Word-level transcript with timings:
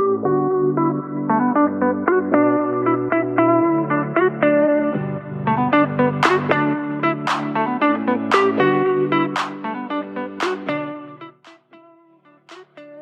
Hoe 0.00 0.08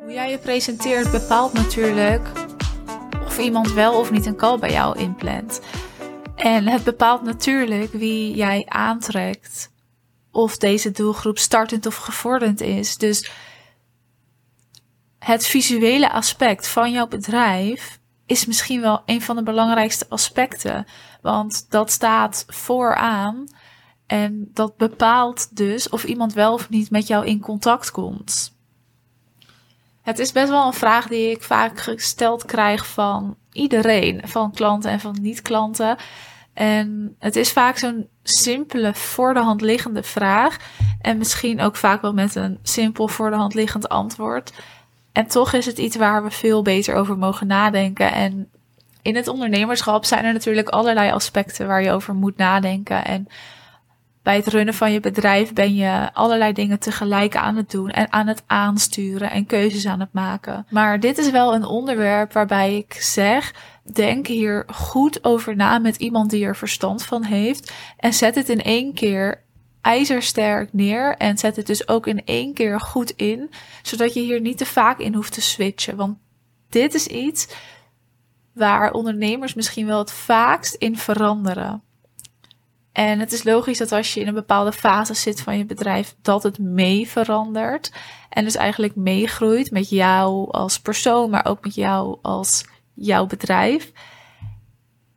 jij 0.07 0.31
je 0.31 0.39
presenteert 0.43 1.11
bepaalt 1.11 1.53
natuurlijk 1.53 2.29
of 3.27 3.39
iemand 3.39 3.73
wel 3.73 3.99
of 3.99 4.11
niet 4.11 4.27
een 4.27 4.37
call 4.37 4.59
bij 4.59 4.71
jou 4.71 4.99
inplant. 4.99 5.61
En 6.35 6.67
het 6.67 6.85
bepaalt 6.85 7.23
natuurlijk 7.23 7.93
wie 7.93 8.35
jij 8.35 8.65
aantrekt. 8.69 9.71
Of 10.31 10.57
deze 10.57 10.91
doelgroep 10.91 11.39
startend 11.39 11.87
of 11.87 11.97
gevorderd 11.97 12.61
is. 12.61 12.97
Dus 12.97 13.31
het 15.29 15.47
visuele 15.47 16.13
aspect 16.13 16.69
van 16.69 16.93
jouw 16.93 17.07
bedrijf 17.07 17.99
is 18.27 18.47
misschien 18.47 18.81
wel 18.81 19.03
een 19.07 19.23
van 19.23 19.37
de 19.37 19.43
belangrijkste 19.43 20.07
aspecten. 20.09 20.87
Want 21.23 21.71
dat 21.71 21.91
staat 21.91 22.45
vooraan. 22.47 23.49
En 24.07 24.51
dat 24.55 24.77
bepaalt 24.77 25.57
dus 25.57 25.89
of 25.89 26.05
iemand 26.05 26.33
wel 26.33 26.53
of 26.53 26.69
niet 26.69 26.91
met 26.91 27.07
jou 27.07 27.27
in 27.27 27.41
contact 27.41 27.91
komt. 27.91 28.57
Het 30.03 30.19
is 30.19 30.33
best 30.33 30.49
wel 30.49 30.67
een 30.67 30.73
vraag 30.73 31.09
die 31.09 31.31
ik 31.31 31.43
vaak 31.43 31.81
gesteld 31.81 32.45
krijg 32.45 32.87
van 32.87 33.37
iedereen, 33.53 34.21
van 34.25 34.53
klanten 34.53 34.91
en 34.91 35.01
van 35.01 35.19
niet-klanten. 35.21 35.97
En 36.55 37.17
het 37.19 37.37
is 37.37 37.53
vaak 37.53 37.79
zo'n 37.79 38.09
simpele, 38.23 38.95
voor 38.95 39.35
de 39.35 39.41
hand 39.41 39.61
liggende 39.61 40.03
vraag. 40.03 40.57
En 41.01 41.19
misschien 41.19 41.61
ook 41.61 41.77
vaak 41.77 42.03
wel 42.03 42.13
met 42.13 42.35
een 42.35 42.59
simpel, 42.63 43.09
voor 43.09 43.31
de 43.31 43.37
hand 43.37 43.55
liggend 43.55 43.89
antwoord. 43.89 44.53
En 45.19 45.27
toch 45.27 45.53
is 45.53 45.67
het 45.67 45.79
iets 45.79 45.97
waar 45.97 46.23
we 46.23 46.31
veel 46.31 46.63
beter 46.63 46.95
over 46.95 47.19
mogen 47.19 47.47
nadenken. 47.47 48.13
En 48.13 48.51
in 49.03 49.17
het 49.17 49.29
ondernemerschap 49.29 50.05
zijn 50.05 50.25
er 50.25 50.33
natuurlijk 50.33 50.69
allerlei 50.69 51.11
aspecten 51.11 51.67
waar 51.67 51.83
je 51.83 51.91
over 51.91 52.15
moet 52.15 52.37
nadenken. 52.37 53.05
En 53.05 53.27
bij 54.23 54.37
het 54.37 54.47
runnen 54.47 54.75
van 54.75 54.93
je 54.93 55.01
bedrijf 55.01 55.53
ben 55.53 55.75
je 55.75 56.11
allerlei 56.13 56.53
dingen 56.53 56.79
tegelijk 56.79 57.37
aan 57.37 57.57
het 57.57 57.71
doen 57.71 57.91
en 57.91 58.13
aan 58.13 58.27
het 58.27 58.43
aansturen 58.47 59.31
en 59.31 59.47
keuzes 59.47 59.87
aan 59.87 60.01
het 60.01 60.13
maken. 60.13 60.67
Maar 60.71 61.01
dit 61.01 61.19
is 61.19 61.31
wel 61.31 61.55
een 61.55 61.65
onderwerp 61.65 62.33
waarbij 62.33 62.77
ik 62.77 62.93
zeg: 62.93 63.55
denk 63.93 64.27
hier 64.27 64.65
goed 64.67 65.25
over 65.25 65.57
na 65.57 65.79
met 65.79 65.97
iemand 65.97 66.31
die 66.31 66.45
er 66.45 66.57
verstand 66.57 67.03
van 67.03 67.23
heeft 67.23 67.73
en 67.97 68.13
zet 68.13 68.35
het 68.35 68.49
in 68.49 68.63
één 68.63 68.95
keer 68.95 69.43
ijzersterk 69.81 70.73
neer 70.73 71.17
en 71.17 71.39
zet 71.39 71.57
het 71.57 71.67
dus 71.67 71.89
ook 71.89 72.07
in 72.07 72.25
één 72.25 72.55
keer 72.55 72.81
goed 72.81 73.11
in, 73.11 73.51
zodat 73.83 74.15
je 74.15 74.21
hier 74.21 74.41
niet 74.41 74.59
te 74.59 74.67
vaak 74.67 74.99
in 74.99 75.15
hoeft 75.15 75.33
te 75.33 75.41
switchen. 75.41 75.97
Want 75.97 76.19
dit 76.69 76.95
is 76.95 77.07
iets 77.07 77.49
waar 78.55 78.93
ondernemers 78.93 79.55
misschien 79.55 79.87
wel 79.87 79.99
het 79.99 80.13
vaakst 80.13 80.75
in 80.75 80.97
veranderen. 80.97 81.83
En 82.93 83.19
het 83.19 83.33
is 83.33 83.45
logisch 83.45 83.79
dat 83.79 83.93
als 83.93 84.15
je 84.15 84.21
in 84.21 84.27
een 84.27 84.35
bepaalde 84.35 84.73
fase 84.73 85.15
zit 85.15 85.41
van 85.41 85.59
je 85.59 85.65
bedrijf, 85.65 86.15
dat 86.23 86.43
het 86.43 86.59
mee 86.59 87.09
verandert. 87.09 87.93
En 88.29 88.45
dus 88.45 88.55
eigenlijk 88.55 88.97
meegroeit 88.97 89.71
met 89.71 89.89
jou 89.89 90.51
als 90.51 90.81
persoon, 90.81 91.31
maar 91.31 91.45
ook 91.45 91.65
met 91.65 91.75
jou 91.75 92.19
als 92.23 92.65
jouw 92.95 93.27
bedrijf. 93.27 93.93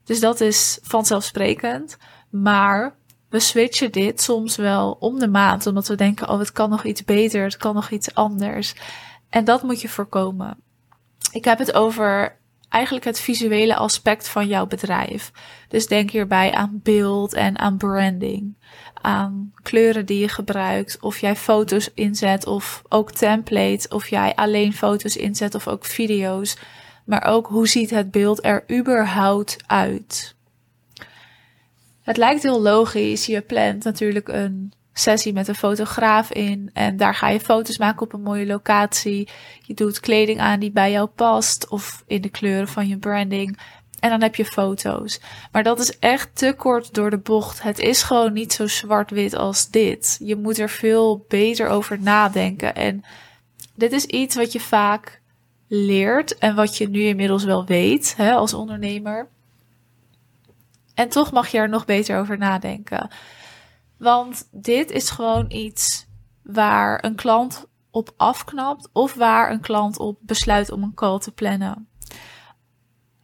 Dus 0.04 0.20
dat 0.20 0.42
is 0.42 0.80
vanzelfsprekend. 0.82 1.98
Maar 2.30 2.96
we 3.32 3.40
switchen 3.40 3.92
dit 3.92 4.22
soms 4.22 4.56
wel 4.56 4.98
om 5.00 5.20
de 5.20 5.28
maand, 5.28 5.68
omdat 5.68 5.88
we 5.88 5.96
denken: 5.96 6.30
oh, 6.30 6.40
het 6.40 6.52
kan 6.52 6.70
nog 6.70 6.84
iets 6.84 7.04
beter, 7.04 7.44
het 7.44 7.58
kan 7.58 7.76
nog 7.76 7.90
iets 7.90 8.16
anders. 8.16 8.74
En 9.30 9.46
dat 9.46 9.64
moet 9.64 9.82
je 9.82 9.90
voorkomen. 9.90 10.58
Ik 11.32 11.46
heb 11.46 11.58
het 11.58 11.74
over 11.74 12.40
eigenlijk 12.70 13.06
het 13.06 13.20
visuele 13.20 13.76
aspect 13.76 14.28
van 14.28 14.48
jouw 14.48 14.66
bedrijf. 14.68 15.32
Dus 15.68 15.88
denk 15.88 16.12
hierbij 16.12 16.52
aan 16.52 16.80
beeld 16.84 17.34
en 17.34 17.60
aan 17.60 17.78
branding. 17.78 18.56
Aan 18.94 19.54
kleuren 19.62 20.06
die 20.06 20.20
je 20.20 20.30
gebruikt, 20.30 20.98
of 21.00 21.18
jij 21.18 21.36
foto's 21.36 21.90
inzet, 21.94 22.46
of 22.46 22.82
ook 22.90 23.12
templates, 23.12 23.88
of 23.88 24.08
jij 24.08 24.36
alleen 24.36 24.74
foto's 24.74 25.16
inzet, 25.16 25.56
of 25.56 25.68
ook 25.68 25.86
video's. 25.86 26.58
Maar 27.06 27.24
ook 27.24 27.48
hoe 27.48 27.68
ziet 27.68 27.90
het 27.90 28.12
beeld 28.12 28.46
er 28.46 28.64
überhaupt 28.72 29.58
uit? 29.68 30.36
Het 32.02 32.18
lijkt 32.18 32.44
heel 32.44 32.62
logisch. 32.62 33.26
Je 33.26 33.42
plant 33.42 33.84
natuurlijk 33.84 34.28
een 34.28 34.74
sessie 34.94 35.34
met 35.34 35.48
een 35.48 35.56
fotograaf 35.56 36.32
in. 36.32 36.70
En 36.74 36.98
daar 36.98 37.16
ga 37.16 37.30
je 37.30 37.40
foto's 37.40 37.78
maken 37.78 38.02
op 38.02 38.14
een 38.14 38.22
mooie 38.22 38.46
locatie. 38.46 39.30
Je 39.62 39.74
doet 39.74 40.00
kleding 40.00 40.40
aan 40.40 40.60
die 40.60 40.72
bij 40.72 40.92
jou 40.92 41.08
past. 41.08 41.70
Of 41.70 42.04
in 42.08 42.22
de 42.22 42.30
kleuren 42.30 42.68
van 42.68 42.88
je 42.88 42.98
branding. 42.98 43.60
En 44.00 44.10
dan 44.10 44.22
heb 44.22 44.36
je 44.36 44.46
foto's. 44.46 45.22
Maar 45.52 45.64
dat 45.64 45.80
is 45.80 46.00
echt 46.00 46.30
te 46.34 46.54
kort 46.58 46.94
door 46.94 47.10
de 47.10 47.18
bocht. 47.18 47.62
Het 47.62 47.80
is 47.80 48.04
gewoon 48.04 48.34
niet 48.34 48.54
zo 48.54 48.68
zwart-wit 48.68 49.36
als 49.36 49.70
dit. 49.70 50.18
Je 50.24 50.36
moet 50.36 50.58
er 50.58 50.70
veel 50.70 51.26
beter 51.28 51.68
over 51.68 52.02
nadenken. 52.02 52.76
En 52.76 53.04
dit 53.76 53.92
is 53.92 54.06
iets 54.06 54.36
wat 54.36 54.52
je 54.52 54.60
vaak 54.60 55.22
leert. 55.68 56.38
En 56.38 56.56
wat 56.56 56.78
je 56.78 56.90
nu 56.90 57.02
inmiddels 57.02 57.44
wel 57.44 57.66
weet 57.66 58.14
hè, 58.18 58.32
als 58.34 58.54
ondernemer. 58.54 59.28
En 60.94 61.10
toch 61.10 61.32
mag 61.32 61.48
je 61.48 61.58
er 61.58 61.70
nog 61.70 61.86
beter 61.86 62.20
over 62.20 62.38
nadenken. 62.38 63.10
Want 63.98 64.48
dit 64.52 64.92
is 64.92 65.10
gewoon 65.10 65.52
iets 65.52 66.08
waar 66.44 67.04
een 67.06 67.16
klant 67.16 67.66
op 67.92 68.14
afknapt 68.18 68.90
of 68.94 69.14
waar 69.14 69.52
een 69.52 69.62
klant 69.62 70.00
op 70.00 70.18
besluit 70.22 70.72
om 70.72 70.84
een 70.84 70.94
call 70.94 71.20
te 71.20 71.32
plannen. 71.32 71.88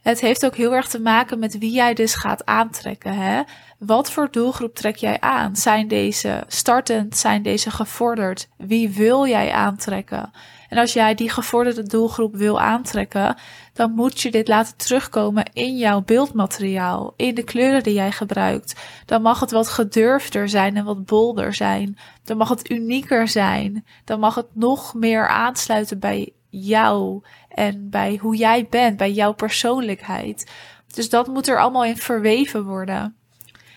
Het 0.08 0.20
heeft 0.20 0.46
ook 0.46 0.56
heel 0.56 0.74
erg 0.74 0.88
te 0.88 1.00
maken 1.00 1.38
met 1.38 1.58
wie 1.58 1.72
jij 1.72 1.94
dus 1.94 2.14
gaat 2.14 2.46
aantrekken. 2.46 3.14
Hè? 3.14 3.42
Wat 3.78 4.10
voor 4.10 4.30
doelgroep 4.30 4.74
trek 4.74 4.96
jij 4.96 5.20
aan? 5.20 5.56
Zijn 5.56 5.88
deze 5.88 6.44
startend? 6.46 7.16
Zijn 7.16 7.42
deze 7.42 7.70
gevorderd? 7.70 8.48
Wie 8.56 8.90
wil 8.90 9.26
jij 9.26 9.52
aantrekken? 9.52 10.30
En 10.68 10.78
als 10.78 10.92
jij 10.92 11.14
die 11.14 11.30
gevorderde 11.30 11.82
doelgroep 11.82 12.36
wil 12.36 12.60
aantrekken, 12.60 13.36
dan 13.72 13.90
moet 13.90 14.20
je 14.20 14.30
dit 14.30 14.48
laten 14.48 14.76
terugkomen 14.76 15.44
in 15.52 15.76
jouw 15.76 16.02
beeldmateriaal, 16.02 17.14
in 17.16 17.34
de 17.34 17.44
kleuren 17.44 17.82
die 17.82 17.94
jij 17.94 18.12
gebruikt. 18.12 18.80
Dan 19.04 19.22
mag 19.22 19.40
het 19.40 19.50
wat 19.50 19.68
gedurfder 19.68 20.48
zijn 20.48 20.76
en 20.76 20.84
wat 20.84 21.04
bolder 21.04 21.54
zijn. 21.54 21.98
Dan 22.24 22.36
mag 22.36 22.48
het 22.48 22.70
unieker 22.70 23.28
zijn. 23.28 23.84
Dan 24.04 24.20
mag 24.20 24.34
het 24.34 24.48
nog 24.52 24.94
meer 24.94 25.28
aansluiten 25.28 25.98
bij 25.98 26.32
jou 26.48 27.22
en 27.48 27.90
bij 27.90 28.18
hoe 28.20 28.36
jij 28.36 28.66
bent, 28.70 28.96
bij 28.96 29.12
jouw 29.12 29.32
persoonlijkheid. 29.32 30.50
Dus 30.94 31.08
dat 31.08 31.26
moet 31.26 31.48
er 31.48 31.60
allemaal 31.60 31.84
in 31.84 31.96
verweven 31.96 32.64
worden. 32.64 33.16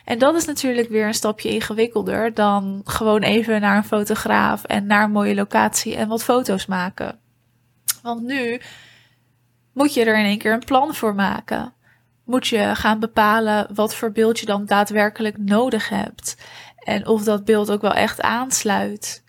En 0.06 0.20
dat 0.20 0.36
is 0.36 0.46
natuurlijk 0.46 0.90
weer 0.90 1.08
een 1.08 1.14
stapje 1.14 1.50
ingewikkelder 1.50 2.34
dan 2.34 2.82
gewoon 2.84 3.22
even 3.22 3.62
naar 3.62 3.78
een 3.78 3.84
fotograaf 3.84 4.64
en 4.64 4.86
naar 4.86 5.04
een 5.04 5.12
mooie 5.12 5.36
locatie 5.36 5.96
en 5.96 6.08
wat 6.08 6.24
foto's 6.24 6.66
maken. 6.66 7.20
Want 8.02 8.22
nu 8.22 8.62
moet 9.74 9.94
je 9.94 10.06
er 10.06 10.18
in 10.18 10.26
één 10.26 10.38
keer 10.38 10.54
een 10.54 10.66
plan 10.66 10.96
voor 10.96 11.16
maken. 11.16 11.74
Moet 12.26 12.48
je 12.48 12.76
gaan 12.76 13.00
bepalen 13.00 13.68
wat 13.74 13.96
voor 13.96 14.12
beeld 14.12 14.40
je 14.40 14.46
dan 14.46 14.66
daadwerkelijk 14.66 15.38
nodig 15.38 15.90
hebt. 15.90 16.38
En 16.78 17.08
of 17.08 17.24
dat 17.24 17.46
beeld 17.46 17.72
ook 17.72 17.82
wel 17.82 17.94
echt 17.94 18.22
aansluit. 18.22 19.24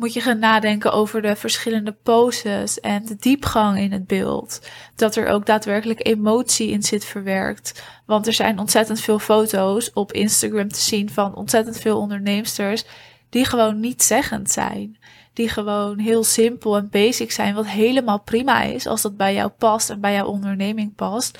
Moet 0.00 0.12
je 0.12 0.20
gaan 0.20 0.38
nadenken 0.38 0.92
over 0.92 1.22
de 1.22 1.36
verschillende 1.36 1.92
poses 1.92 2.80
en 2.80 3.06
de 3.06 3.16
diepgang 3.16 3.78
in 3.78 3.92
het 3.92 4.06
beeld. 4.06 4.60
Dat 4.96 5.16
er 5.16 5.26
ook 5.26 5.46
daadwerkelijk 5.46 6.06
emotie 6.06 6.70
in 6.70 6.82
zit 6.82 7.04
verwerkt. 7.04 7.82
Want 8.06 8.26
er 8.26 8.32
zijn 8.32 8.58
ontzettend 8.58 9.00
veel 9.00 9.18
foto's 9.18 9.90
op 9.94 10.12
Instagram 10.12 10.68
te 10.68 10.80
zien 10.80 11.10
van 11.10 11.34
ontzettend 11.34 11.78
veel 11.78 11.98
onderneemsters 11.98 12.84
die 13.28 13.44
gewoon 13.44 13.80
niet 13.80 14.02
zeggend 14.02 14.50
zijn 14.50 14.98
die 15.32 15.48
gewoon 15.48 15.98
heel 15.98 16.24
simpel 16.24 16.76
en 16.76 16.88
basic 16.90 17.32
zijn, 17.32 17.54
wat 17.54 17.66
helemaal 17.66 18.20
prima 18.20 18.62
is 18.62 18.86
als 18.86 19.02
dat 19.02 19.16
bij 19.16 19.34
jou 19.34 19.48
past 19.48 19.90
en 19.90 20.00
bij 20.00 20.14
jouw 20.14 20.26
onderneming 20.26 20.94
past. 20.94 21.38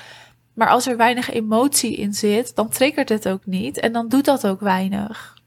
Maar 0.53 0.69
als 0.69 0.87
er 0.87 0.97
weinig 0.97 1.31
emotie 1.31 1.95
in 1.95 2.13
zit, 2.13 2.55
dan 2.55 2.69
triggert 2.69 3.09
het 3.09 3.27
ook 3.27 3.45
niet 3.45 3.79
en 3.79 3.91
dan 3.91 4.07
doet 4.07 4.25
dat 4.25 4.47
ook 4.47 4.59
weinig. 4.59 5.40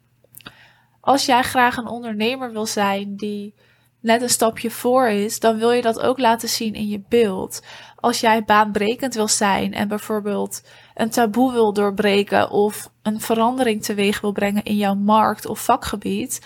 Als 1.04 1.26
jij 1.26 1.42
graag 1.42 1.76
een 1.76 1.86
ondernemer 1.86 2.52
wil 2.52 2.66
zijn 2.66 3.16
die 3.16 3.54
net 4.00 4.22
een 4.22 4.30
stapje 4.30 4.70
voor 4.70 5.08
is, 5.08 5.40
dan 5.40 5.58
wil 5.58 5.70
je 5.70 5.82
dat 5.82 6.00
ook 6.00 6.18
laten 6.18 6.48
zien 6.48 6.74
in 6.74 6.88
je 6.88 7.02
beeld. 7.08 7.62
Als 7.96 8.20
jij 8.20 8.44
baanbrekend 8.44 9.14
wil 9.14 9.28
zijn 9.28 9.74
en 9.74 9.88
bijvoorbeeld 9.88 10.62
een 10.94 11.10
taboe 11.10 11.52
wil 11.52 11.72
doorbreken 11.72 12.50
of 12.50 12.90
een 13.02 13.20
verandering 13.20 13.82
teweeg 13.82 14.20
wil 14.20 14.32
brengen 14.32 14.62
in 14.62 14.76
jouw 14.76 14.94
markt 14.94 15.46
of 15.46 15.64
vakgebied, 15.64 16.40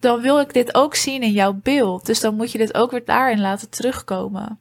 dan 0.00 0.20
wil 0.20 0.40
ik 0.40 0.52
dit 0.52 0.74
ook 0.74 0.94
zien 0.94 1.22
in 1.22 1.32
jouw 1.32 1.52
beeld. 1.52 2.06
Dus 2.06 2.20
dan 2.20 2.36
moet 2.36 2.52
je 2.52 2.58
dit 2.58 2.74
ook 2.74 2.90
weer 2.90 3.04
daarin 3.04 3.40
laten 3.40 3.70
terugkomen. 3.70 4.58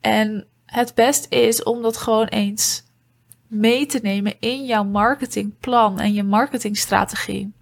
En 0.00 0.46
het 0.66 0.94
best 0.94 1.26
is 1.28 1.62
om 1.62 1.82
dat 1.82 1.96
gewoon 1.96 2.26
eens 2.26 2.84
mee 3.46 3.86
te 3.86 3.98
nemen 4.02 4.34
in 4.40 4.64
jouw 4.64 4.84
marketingplan 4.84 6.00
en 6.00 6.12
je 6.12 6.22
marketingstrategie. 6.22 7.52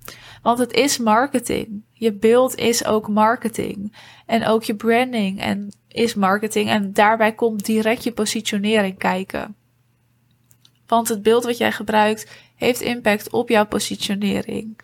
Want 0.42 0.58
het 0.58 0.72
is 0.72 0.98
marketing. 0.98 1.82
Je 1.92 2.12
beeld 2.12 2.54
is 2.54 2.84
ook 2.84 3.08
marketing. 3.08 3.96
En 4.26 4.46
ook 4.46 4.62
je 4.62 4.74
branding 4.74 5.40
en 5.40 5.72
is 5.88 6.14
marketing. 6.14 6.68
En 6.68 6.92
daarbij 6.92 7.32
komt 7.32 7.64
direct 7.64 8.04
je 8.04 8.12
positionering 8.12 8.98
kijken. 8.98 9.56
Want 10.86 11.08
het 11.08 11.22
beeld 11.22 11.44
wat 11.44 11.56
jij 11.56 11.72
gebruikt 11.72 12.30
heeft 12.56 12.80
impact 12.80 13.30
op 13.30 13.48
jouw 13.48 13.66
positionering. 13.66 14.80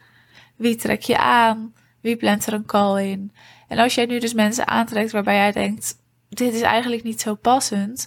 Wie 0.57 0.77
trek 0.77 1.03
je 1.03 1.19
aan? 1.19 1.75
Wie 2.01 2.17
plant 2.17 2.47
er 2.47 2.53
een 2.53 2.67
call 2.67 3.11
in? 3.11 3.33
En 3.69 3.79
als 3.79 3.95
jij 3.95 4.07
nu 4.07 4.19
dus 4.19 4.35
mensen 4.35 4.69
aantrekt 4.69 5.13
waarbij 5.13 5.37
jij 5.37 5.53
denkt: 5.53 5.97
dit 6.29 6.55
is 6.55 6.61
eigenlijk 6.61 7.03
niet 7.03 7.21
zo 7.21 7.35
passend, 7.35 8.07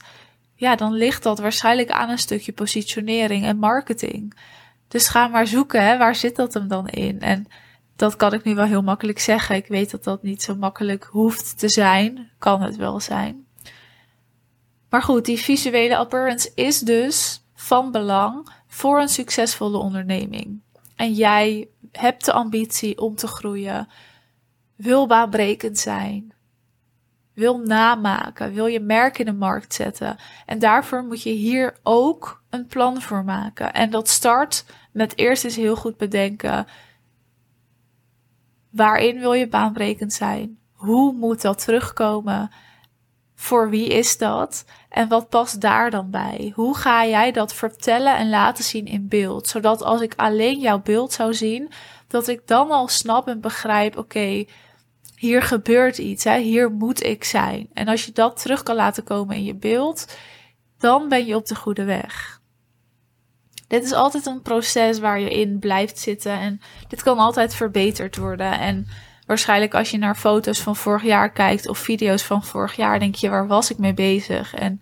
ja, 0.55 0.75
dan 0.75 0.93
ligt 0.93 1.23
dat 1.23 1.39
waarschijnlijk 1.39 1.89
aan 1.89 2.09
een 2.09 2.17
stukje 2.17 2.51
positionering 2.51 3.45
en 3.45 3.57
marketing. 3.57 4.33
Dus 4.89 5.07
ga 5.07 5.27
maar 5.27 5.47
zoeken, 5.47 5.85
hè, 5.85 5.97
waar 5.97 6.15
zit 6.15 6.35
dat 6.35 6.53
hem 6.53 6.67
dan 6.67 6.87
in? 6.87 7.21
En 7.21 7.47
dat 7.95 8.15
kan 8.15 8.33
ik 8.33 8.43
nu 8.43 8.55
wel 8.55 8.65
heel 8.65 8.81
makkelijk 8.81 9.19
zeggen. 9.19 9.55
Ik 9.55 9.67
weet 9.67 9.91
dat 9.91 10.03
dat 10.03 10.23
niet 10.23 10.41
zo 10.41 10.55
makkelijk 10.55 11.03
hoeft 11.03 11.59
te 11.59 11.69
zijn. 11.69 12.31
Kan 12.37 12.61
het 12.61 12.75
wel 12.75 12.99
zijn. 12.99 13.45
Maar 14.89 15.01
goed, 15.01 15.25
die 15.25 15.39
visuele 15.39 15.97
appearance 15.97 16.51
is 16.55 16.79
dus 16.79 17.43
van 17.53 17.91
belang 17.91 18.49
voor 18.67 19.01
een 19.01 19.09
succesvolle 19.09 19.77
onderneming. 19.77 20.61
En 20.95 21.13
jij 21.13 21.69
hebt 21.91 22.25
de 22.25 22.31
ambitie 22.31 22.97
om 22.97 23.15
te 23.15 23.27
groeien, 23.27 23.87
wil 24.75 25.07
baanbrekend 25.07 25.77
zijn, 25.77 26.33
wil 27.39 27.57
namaken, 27.57 28.53
wil 28.53 28.65
je 28.65 28.79
merk 28.79 29.19
in 29.19 29.25
de 29.25 29.33
markt 29.33 29.73
zetten. 29.73 30.17
En 30.45 30.59
daarvoor 30.59 31.03
moet 31.03 31.21
je 31.21 31.29
hier 31.29 31.77
ook 31.83 32.43
een 32.49 32.67
plan 32.67 33.01
voor 33.01 33.23
maken. 33.23 33.73
En 33.73 33.89
dat 33.89 34.07
start 34.07 34.65
met 34.91 35.17
eerst 35.17 35.43
eens 35.43 35.55
heel 35.55 35.75
goed 35.75 35.97
bedenken. 35.97 36.67
Waarin 38.69 39.19
wil 39.19 39.33
je 39.33 39.47
baanbrekend 39.47 40.13
zijn? 40.13 40.57
Hoe 40.73 41.13
moet 41.13 41.41
dat 41.41 41.63
terugkomen? 41.63 42.51
Voor 43.35 43.69
wie 43.69 43.87
is 43.87 44.17
dat? 44.17 44.65
En 44.89 45.07
wat 45.07 45.29
past 45.29 45.61
daar 45.61 45.89
dan 45.91 46.09
bij? 46.09 46.51
Hoe 46.55 46.77
ga 46.77 47.05
jij 47.05 47.31
dat 47.31 47.53
vertellen 47.53 48.17
en 48.17 48.29
laten 48.29 48.63
zien 48.63 48.85
in 48.85 49.07
beeld? 49.07 49.47
Zodat 49.47 49.81
als 49.83 50.01
ik 50.01 50.13
alleen 50.15 50.59
jouw 50.59 50.81
beeld 50.81 51.11
zou 51.13 51.33
zien, 51.33 51.71
dat 52.07 52.27
ik 52.27 52.47
dan 52.47 52.71
al 52.71 52.87
snap 52.87 53.27
en 53.27 53.41
begrijp: 53.41 53.97
oké, 53.97 54.45
hier 55.19 55.41
gebeurt 55.41 55.97
iets, 55.97 56.23
hè? 56.23 56.37
hier 56.37 56.71
moet 56.71 57.03
ik 57.03 57.23
zijn. 57.23 57.69
En 57.73 57.87
als 57.87 58.05
je 58.05 58.11
dat 58.11 58.41
terug 58.41 58.63
kan 58.63 58.75
laten 58.75 59.03
komen 59.03 59.35
in 59.35 59.43
je 59.43 59.55
beeld, 59.55 60.17
dan 60.77 61.09
ben 61.09 61.25
je 61.25 61.35
op 61.35 61.45
de 61.45 61.55
goede 61.55 61.83
weg. 61.83 62.41
Dit 63.67 63.83
is 63.83 63.93
altijd 63.93 64.25
een 64.25 64.41
proces 64.41 64.99
waar 64.99 65.19
je 65.19 65.29
in 65.29 65.59
blijft 65.59 65.99
zitten 65.99 66.31
en 66.31 66.61
dit 66.87 67.03
kan 67.03 67.17
altijd 67.17 67.55
verbeterd 67.55 68.17
worden. 68.17 68.59
En 68.59 68.87
waarschijnlijk 69.25 69.73
als 69.73 69.91
je 69.91 69.97
naar 69.97 70.15
foto's 70.15 70.59
van 70.59 70.75
vorig 70.75 71.03
jaar 71.03 71.31
kijkt 71.31 71.67
of 71.67 71.77
video's 71.77 72.23
van 72.23 72.43
vorig 72.43 72.75
jaar, 72.75 72.99
denk 72.99 73.15
je, 73.15 73.29
waar 73.29 73.47
was 73.47 73.71
ik 73.71 73.77
mee 73.77 73.93
bezig? 73.93 74.53
En 74.53 74.81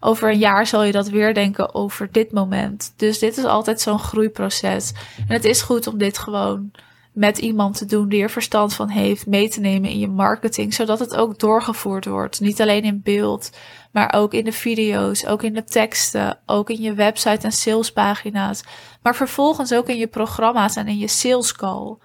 over 0.00 0.30
een 0.30 0.38
jaar 0.38 0.66
zal 0.66 0.82
je 0.82 0.92
dat 0.92 1.08
weer 1.08 1.34
denken 1.34 1.74
over 1.74 2.12
dit 2.12 2.32
moment. 2.32 2.92
Dus 2.96 3.18
dit 3.18 3.36
is 3.36 3.44
altijd 3.44 3.80
zo'n 3.80 3.98
groeiproces. 3.98 4.92
En 5.16 5.34
het 5.34 5.44
is 5.44 5.62
goed 5.62 5.86
om 5.86 5.98
dit 5.98 6.18
gewoon 6.18 6.72
met 7.16 7.38
iemand 7.38 7.78
te 7.78 7.84
doen 7.84 8.08
die 8.08 8.22
er 8.22 8.30
verstand 8.30 8.74
van 8.74 8.88
heeft, 8.88 9.26
mee 9.26 9.48
te 9.48 9.60
nemen 9.60 9.90
in 9.90 9.98
je 9.98 10.08
marketing, 10.08 10.74
zodat 10.74 10.98
het 10.98 11.16
ook 11.16 11.38
doorgevoerd 11.38 12.04
wordt. 12.04 12.40
Niet 12.40 12.60
alleen 12.60 12.82
in 12.82 13.00
beeld, 13.02 13.50
maar 13.92 14.12
ook 14.12 14.34
in 14.34 14.44
de 14.44 14.52
video's, 14.52 15.26
ook 15.26 15.42
in 15.42 15.54
de 15.54 15.64
teksten, 15.64 16.38
ook 16.46 16.70
in 16.70 16.80
je 16.80 16.94
website 16.94 17.46
en 17.46 17.52
salespagina's, 17.52 18.62
maar 19.02 19.16
vervolgens 19.16 19.72
ook 19.72 19.88
in 19.88 19.96
je 19.96 20.06
programma's 20.06 20.76
en 20.76 20.88
in 20.88 20.98
je 20.98 21.08
sales 21.08 21.52
call. 21.52 21.96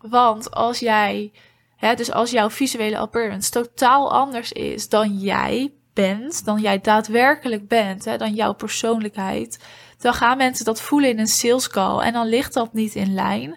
Want 0.00 0.50
als 0.50 0.78
jij, 0.78 1.32
hè, 1.76 1.94
dus 1.94 2.12
als 2.12 2.30
jouw 2.30 2.50
visuele 2.50 2.98
appearance 2.98 3.50
totaal 3.50 4.12
anders 4.12 4.52
is 4.52 4.88
dan 4.88 5.18
jij 5.18 5.72
bent, 5.92 6.44
dan 6.44 6.60
jij 6.60 6.80
daadwerkelijk 6.80 7.68
bent, 7.68 8.04
hè, 8.04 8.16
dan 8.16 8.34
jouw 8.34 8.52
persoonlijkheid, 8.52 9.64
dan 9.98 10.14
gaan 10.14 10.36
mensen 10.36 10.64
dat 10.64 10.80
voelen 10.80 11.10
in 11.10 11.18
een 11.18 11.26
sales 11.26 11.68
call 11.68 11.98
en 11.98 12.12
dan 12.12 12.26
ligt 12.26 12.54
dat 12.54 12.72
niet 12.72 12.94
in 12.94 13.14
lijn. 13.14 13.56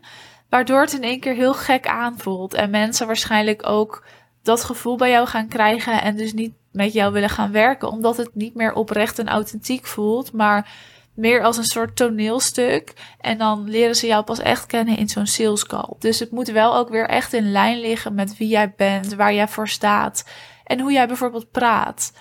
Waardoor 0.49 0.81
het 0.81 0.93
in 0.93 1.03
één 1.03 1.19
keer 1.19 1.33
heel 1.33 1.53
gek 1.53 1.87
aanvoelt. 1.87 2.53
En 2.53 2.69
mensen 2.69 3.07
waarschijnlijk 3.07 3.67
ook 3.67 4.05
dat 4.43 4.63
gevoel 4.63 4.97
bij 4.97 5.09
jou 5.09 5.27
gaan 5.27 5.47
krijgen. 5.47 6.01
En 6.01 6.15
dus 6.15 6.33
niet 6.33 6.53
met 6.71 6.93
jou 6.93 7.13
willen 7.13 7.29
gaan 7.29 7.51
werken. 7.51 7.89
Omdat 7.91 8.17
het 8.17 8.29
niet 8.33 8.55
meer 8.55 8.73
oprecht 8.73 9.19
en 9.19 9.27
authentiek 9.27 9.85
voelt. 9.85 10.31
Maar 10.31 10.71
meer 11.13 11.43
als 11.43 11.57
een 11.57 11.63
soort 11.63 11.95
toneelstuk. 11.95 12.93
En 13.19 13.37
dan 13.37 13.69
leren 13.69 13.95
ze 13.95 14.07
jou 14.07 14.23
pas 14.23 14.39
echt 14.39 14.65
kennen 14.65 14.97
in 14.97 15.09
zo'n 15.09 15.27
sales 15.27 15.65
call. 15.65 15.93
Dus 15.99 16.19
het 16.19 16.31
moet 16.31 16.47
wel 16.47 16.75
ook 16.75 16.89
weer 16.89 17.07
echt 17.07 17.33
in 17.33 17.51
lijn 17.51 17.79
liggen 17.79 18.13
met 18.13 18.37
wie 18.37 18.47
jij 18.47 18.73
bent. 18.77 19.13
Waar 19.13 19.33
jij 19.33 19.47
voor 19.47 19.67
staat. 19.67 20.29
En 20.63 20.79
hoe 20.79 20.91
jij 20.91 21.07
bijvoorbeeld 21.07 21.51
praat. 21.51 22.13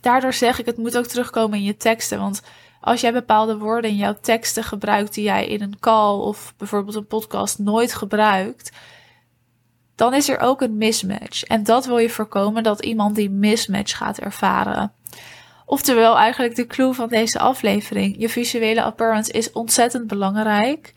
Daardoor 0.00 0.32
zeg 0.32 0.58
ik, 0.58 0.66
het 0.66 0.76
moet 0.76 0.98
ook 0.98 1.06
terugkomen 1.06 1.58
in 1.58 1.64
je 1.64 1.76
teksten. 1.76 2.18
Want 2.18 2.42
als 2.84 3.00
jij 3.00 3.12
bepaalde 3.12 3.58
woorden 3.58 3.90
in 3.90 3.96
jouw 3.96 4.16
teksten 4.20 4.64
gebruikt 4.64 5.14
die 5.14 5.24
jij 5.24 5.46
in 5.46 5.62
een 5.62 5.78
call 5.80 6.18
of 6.18 6.54
bijvoorbeeld 6.56 6.96
een 6.96 7.06
podcast 7.06 7.58
nooit 7.58 7.94
gebruikt, 7.94 8.72
dan 9.94 10.14
is 10.14 10.28
er 10.28 10.38
ook 10.38 10.60
een 10.60 10.76
mismatch. 10.76 11.42
En 11.42 11.62
dat 11.62 11.86
wil 11.86 11.98
je 11.98 12.10
voorkomen 12.10 12.62
dat 12.62 12.84
iemand 12.84 13.14
die 13.14 13.30
mismatch 13.30 13.96
gaat 13.96 14.18
ervaren. 14.18 14.92
Oftewel, 15.66 16.16
eigenlijk 16.16 16.54
de 16.56 16.66
clue 16.66 16.92
van 16.92 17.08
deze 17.08 17.38
aflevering: 17.38 18.14
je 18.18 18.28
visuele 18.28 18.82
appearance 18.82 19.32
is 19.32 19.52
ontzettend 19.52 20.06
belangrijk. 20.06 20.92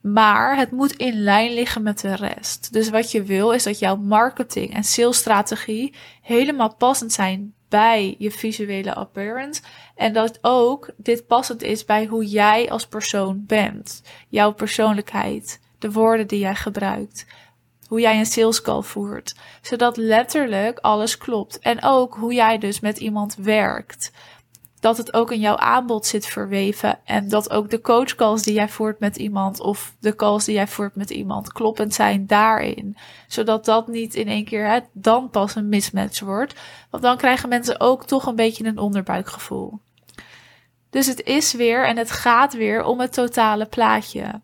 Maar 0.00 0.56
het 0.56 0.70
moet 0.70 0.92
in 0.92 1.22
lijn 1.22 1.54
liggen 1.54 1.82
met 1.82 2.00
de 2.00 2.14
rest. 2.14 2.72
Dus 2.72 2.90
wat 2.90 3.10
je 3.10 3.22
wil 3.22 3.50
is 3.50 3.62
dat 3.62 3.78
jouw 3.78 3.96
marketing 3.96 4.74
en 4.74 4.84
salesstrategie 4.84 5.94
helemaal 6.22 6.74
passend 6.74 7.12
zijn 7.12 7.54
bij 7.72 8.14
je 8.18 8.30
visuele 8.30 8.94
appearance. 8.94 9.62
En 9.94 10.12
dat 10.12 10.38
ook 10.40 10.90
dit 10.96 11.26
passend 11.26 11.62
is 11.62 11.84
bij 11.84 12.06
hoe 12.06 12.26
jij 12.26 12.70
als 12.70 12.86
persoon 12.86 13.44
bent. 13.46 14.02
Jouw 14.28 14.52
persoonlijkheid, 14.52 15.60
de 15.78 15.92
woorden 15.92 16.26
die 16.26 16.38
jij 16.38 16.54
gebruikt. 16.54 17.26
Hoe 17.86 18.00
jij 18.00 18.18
een 18.18 18.26
sales 18.26 18.62
call 18.62 18.82
voert. 18.82 19.34
Zodat 19.62 19.96
letterlijk 19.96 20.78
alles 20.78 21.16
klopt. 21.18 21.58
En 21.58 21.82
ook 21.82 22.14
hoe 22.14 22.34
jij 22.34 22.58
dus 22.58 22.80
met 22.80 22.98
iemand 22.98 23.34
werkt 23.34 24.12
dat 24.82 24.96
het 24.96 25.14
ook 25.14 25.32
in 25.32 25.40
jouw 25.40 25.56
aanbod 25.56 26.06
zit 26.06 26.26
verweven. 26.26 26.98
En 27.04 27.28
dat 27.28 27.50
ook 27.50 27.70
de 27.70 27.80
coachcalls 27.80 28.42
die 28.42 28.54
jij 28.54 28.68
voert 28.68 29.00
met 29.00 29.16
iemand 29.16 29.60
of 29.60 29.94
de 30.00 30.16
calls 30.16 30.44
die 30.44 30.54
jij 30.54 30.66
voert 30.66 30.96
met 30.96 31.10
iemand 31.10 31.52
kloppend 31.52 31.94
zijn 31.94 32.26
daarin. 32.26 32.96
Zodat 33.28 33.64
dat 33.64 33.88
niet 33.88 34.14
in 34.14 34.28
één 34.28 34.44
keer 34.44 34.66
hè, 34.66 34.80
dan 34.92 35.30
pas 35.30 35.54
een 35.54 35.68
mismatch 35.68 36.20
wordt. 36.20 36.54
Want 36.90 37.02
dan 37.02 37.16
krijgen 37.16 37.48
mensen 37.48 37.80
ook 37.80 38.06
toch 38.06 38.26
een 38.26 38.36
beetje 38.36 38.64
een 38.64 38.78
onderbuikgevoel. 38.78 39.80
Dus 40.90 41.06
het 41.06 41.22
is 41.22 41.52
weer 41.52 41.86
en 41.86 41.96
het 41.96 42.10
gaat 42.10 42.52
weer 42.54 42.84
om 42.84 43.00
het 43.00 43.12
totale 43.12 43.66
plaatje. 43.66 44.40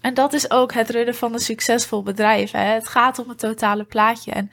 En 0.00 0.14
dat 0.14 0.32
is 0.32 0.50
ook 0.50 0.72
het 0.72 0.90
runnen 0.90 1.14
van 1.14 1.32
een 1.32 1.38
succesvol 1.38 2.02
bedrijf. 2.02 2.50
Hè? 2.50 2.64
Het 2.64 2.88
gaat 2.88 3.18
om 3.18 3.28
het 3.28 3.38
totale 3.38 3.84
plaatje. 3.84 4.30
En 4.30 4.50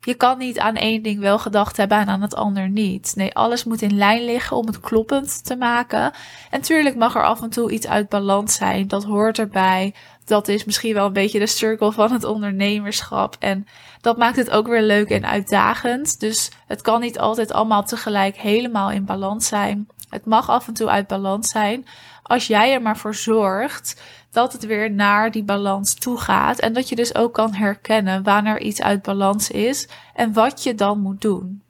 je 0.00 0.14
kan 0.14 0.38
niet 0.38 0.58
aan 0.58 0.74
één 0.76 1.02
ding 1.02 1.20
wel 1.20 1.38
gedacht 1.38 1.76
hebben 1.76 1.98
en 1.98 2.08
aan 2.08 2.22
het 2.22 2.34
ander 2.34 2.68
niet. 2.68 3.12
Nee, 3.16 3.34
alles 3.34 3.64
moet 3.64 3.82
in 3.82 3.96
lijn 3.96 4.24
liggen 4.24 4.56
om 4.56 4.66
het 4.66 4.80
kloppend 4.80 5.44
te 5.44 5.56
maken. 5.56 6.12
En 6.50 6.60
tuurlijk 6.60 6.96
mag 6.96 7.14
er 7.14 7.24
af 7.24 7.42
en 7.42 7.50
toe 7.50 7.70
iets 7.70 7.86
uit 7.86 8.08
balans 8.08 8.54
zijn. 8.54 8.88
Dat 8.88 9.04
hoort 9.04 9.38
erbij. 9.38 9.94
Dat 10.24 10.48
is 10.48 10.64
misschien 10.64 10.94
wel 10.94 11.06
een 11.06 11.12
beetje 11.12 11.38
de 11.38 11.46
cirkel 11.46 11.92
van 11.92 12.12
het 12.12 12.24
ondernemerschap. 12.24 13.36
En 13.38 13.66
dat 14.00 14.16
maakt 14.16 14.36
het 14.36 14.50
ook 14.50 14.68
weer 14.68 14.82
leuk 14.82 15.08
en 15.08 15.26
uitdagend. 15.26 16.20
Dus 16.20 16.50
het 16.66 16.82
kan 16.82 17.00
niet 17.00 17.18
altijd 17.18 17.52
allemaal 17.52 17.84
tegelijk 17.84 18.36
helemaal 18.36 18.90
in 18.90 19.04
balans 19.04 19.48
zijn. 19.48 19.88
Het 20.08 20.26
mag 20.26 20.50
af 20.50 20.66
en 20.66 20.74
toe 20.74 20.88
uit 20.88 21.06
balans 21.06 21.48
zijn. 21.48 21.86
Als 22.22 22.46
jij 22.46 22.72
er 22.72 22.82
maar 22.82 22.96
voor 22.96 23.14
zorgt 23.14 24.00
dat 24.30 24.52
het 24.52 24.66
weer 24.66 24.90
naar 24.90 25.30
die 25.30 25.44
balans 25.44 25.94
toe 25.94 26.18
gaat. 26.18 26.58
En 26.58 26.72
dat 26.72 26.88
je 26.88 26.96
dus 26.96 27.14
ook 27.14 27.34
kan 27.34 27.54
herkennen 27.54 28.22
wanneer 28.22 28.60
iets 28.60 28.82
uit 28.82 29.02
balans 29.02 29.50
is 29.50 29.88
en 30.14 30.32
wat 30.32 30.62
je 30.62 30.74
dan 30.74 31.00
moet 31.00 31.20
doen. 31.20 31.62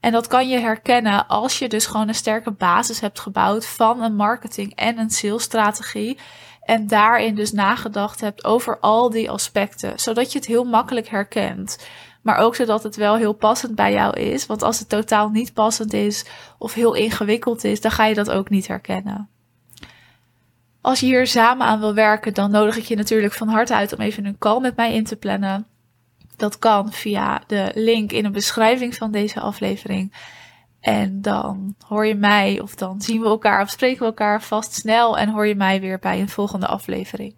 En 0.00 0.12
dat 0.12 0.26
kan 0.26 0.48
je 0.48 0.58
herkennen 0.58 1.26
als 1.26 1.58
je 1.58 1.68
dus 1.68 1.86
gewoon 1.86 2.08
een 2.08 2.14
sterke 2.14 2.50
basis 2.50 3.00
hebt 3.00 3.20
gebouwd 3.20 3.66
van 3.66 4.02
een 4.02 4.16
marketing 4.16 4.74
en 4.74 4.98
een 4.98 5.10
salesstrategie. 5.10 6.18
En 6.62 6.86
daarin 6.86 7.34
dus 7.34 7.52
nagedacht 7.52 8.20
hebt 8.20 8.44
over 8.44 8.78
al 8.78 9.10
die 9.10 9.30
aspecten, 9.30 10.00
zodat 10.00 10.32
je 10.32 10.38
het 10.38 10.46
heel 10.46 10.64
makkelijk 10.64 11.08
herkent. 11.08 11.86
Maar 12.22 12.36
ook 12.36 12.54
zodat 12.54 12.82
het 12.82 12.96
wel 12.96 13.16
heel 13.16 13.32
passend 13.32 13.74
bij 13.74 13.92
jou 13.92 14.20
is. 14.20 14.46
Want 14.46 14.62
als 14.62 14.78
het 14.78 14.88
totaal 14.88 15.28
niet 15.28 15.52
passend 15.52 15.92
is 15.92 16.24
of 16.58 16.74
heel 16.74 16.94
ingewikkeld 16.94 17.64
is, 17.64 17.80
dan 17.80 17.90
ga 17.90 18.04
je 18.04 18.14
dat 18.14 18.30
ook 18.30 18.50
niet 18.50 18.66
herkennen. 18.66 19.28
Als 20.82 21.00
je 21.00 21.06
hier 21.06 21.26
samen 21.26 21.66
aan 21.66 21.80
wil 21.80 21.94
werken, 21.94 22.34
dan 22.34 22.50
nodig 22.50 22.76
ik 22.76 22.84
je 22.84 22.96
natuurlijk 22.96 23.32
van 23.32 23.48
harte 23.48 23.74
uit 23.74 23.92
om 23.92 24.00
even 24.00 24.24
een 24.24 24.38
call 24.38 24.60
met 24.60 24.76
mij 24.76 24.94
in 24.94 25.04
te 25.04 25.16
plannen. 25.16 25.66
Dat 26.36 26.58
kan 26.58 26.92
via 26.92 27.42
de 27.46 27.70
link 27.74 28.12
in 28.12 28.22
de 28.22 28.30
beschrijving 28.30 28.94
van 28.94 29.12
deze 29.12 29.40
aflevering. 29.40 30.12
En 30.80 31.22
dan 31.22 31.74
hoor 31.86 32.06
je 32.06 32.14
mij, 32.14 32.60
of 32.60 32.74
dan 32.74 33.00
zien 33.00 33.20
we 33.20 33.26
elkaar 33.26 33.62
of 33.62 33.70
spreken 33.70 33.98
we 33.98 34.04
elkaar 34.04 34.42
vast 34.42 34.72
snel 34.72 35.18
en 35.18 35.28
hoor 35.28 35.46
je 35.46 35.54
mij 35.54 35.80
weer 35.80 35.98
bij 35.98 36.20
een 36.20 36.28
volgende 36.28 36.66
aflevering. 36.66 37.34